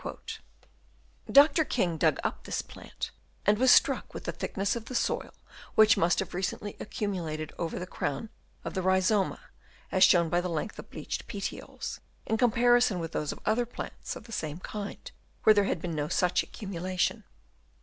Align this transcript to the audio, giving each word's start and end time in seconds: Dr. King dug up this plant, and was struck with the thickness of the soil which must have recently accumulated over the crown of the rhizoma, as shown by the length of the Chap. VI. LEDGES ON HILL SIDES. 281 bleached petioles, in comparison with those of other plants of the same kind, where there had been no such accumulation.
Dr. 1.31 1.63
King 1.63 1.97
dug 1.99 2.17
up 2.23 2.45
this 2.45 2.63
plant, 2.63 3.11
and 3.45 3.59
was 3.59 3.69
struck 3.69 4.15
with 4.15 4.23
the 4.23 4.31
thickness 4.31 4.75
of 4.75 4.85
the 4.85 4.95
soil 4.95 5.31
which 5.75 5.95
must 5.95 6.17
have 6.17 6.33
recently 6.33 6.75
accumulated 6.79 7.53
over 7.59 7.77
the 7.77 7.85
crown 7.85 8.29
of 8.65 8.73
the 8.73 8.81
rhizoma, 8.81 9.39
as 9.91 10.03
shown 10.03 10.27
by 10.27 10.41
the 10.41 10.49
length 10.49 10.79
of 10.79 10.89
the 10.89 11.05
Chap. 11.05 11.29
VI. 11.31 11.35
LEDGES 11.35 11.53
ON 11.53 11.57
HILL 11.57 11.67
SIDES. 11.77 11.99
281 11.99 11.99
bleached 11.99 11.99
petioles, 11.99 11.99
in 12.25 12.37
comparison 12.37 12.99
with 12.99 13.11
those 13.11 13.31
of 13.31 13.39
other 13.45 13.65
plants 13.67 14.15
of 14.15 14.23
the 14.23 14.31
same 14.31 14.59
kind, 14.61 15.11
where 15.43 15.53
there 15.53 15.65
had 15.65 15.79
been 15.79 15.93
no 15.93 16.07
such 16.07 16.41
accumulation. 16.41 17.23